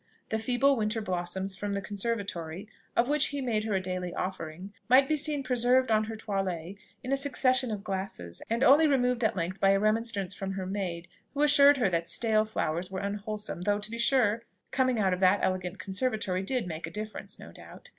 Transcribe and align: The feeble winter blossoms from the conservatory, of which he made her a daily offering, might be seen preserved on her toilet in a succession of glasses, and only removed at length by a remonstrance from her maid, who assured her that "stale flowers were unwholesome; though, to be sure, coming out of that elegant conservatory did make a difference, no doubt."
The 0.29 0.39
feeble 0.39 0.75
winter 0.77 0.99
blossoms 0.99 1.55
from 1.55 1.73
the 1.73 1.79
conservatory, 1.79 2.67
of 2.95 3.07
which 3.07 3.27
he 3.27 3.39
made 3.39 3.65
her 3.65 3.75
a 3.75 3.79
daily 3.79 4.15
offering, 4.15 4.73
might 4.89 5.07
be 5.07 5.15
seen 5.15 5.43
preserved 5.43 5.91
on 5.91 6.05
her 6.05 6.15
toilet 6.15 6.77
in 7.03 7.11
a 7.11 7.15
succession 7.15 7.69
of 7.69 7.83
glasses, 7.83 8.41
and 8.49 8.63
only 8.63 8.87
removed 8.87 9.23
at 9.23 9.35
length 9.35 9.59
by 9.59 9.69
a 9.69 9.79
remonstrance 9.79 10.33
from 10.33 10.53
her 10.53 10.65
maid, 10.65 11.07
who 11.35 11.43
assured 11.43 11.77
her 11.77 11.87
that 11.91 12.07
"stale 12.07 12.45
flowers 12.45 12.89
were 12.89 12.99
unwholesome; 12.99 13.61
though, 13.61 13.77
to 13.77 13.91
be 13.91 13.99
sure, 13.99 14.41
coming 14.71 14.97
out 14.97 15.13
of 15.13 15.19
that 15.19 15.41
elegant 15.43 15.77
conservatory 15.77 16.41
did 16.41 16.65
make 16.65 16.87
a 16.87 16.91
difference, 16.91 17.37
no 17.37 17.51
doubt." 17.51 17.89